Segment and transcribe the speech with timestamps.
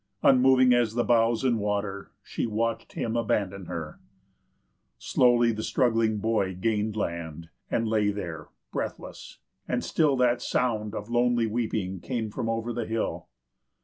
[0.23, 3.99] Unmoving as the boughs and water, she watched him abandon her.
[4.97, 9.37] Slowly the struggling boy gained land, and lay there, breathless.
[9.67, 13.27] And still that sound of lonely weeping came from over the hill.